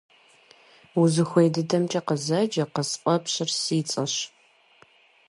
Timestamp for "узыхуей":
1.01-1.49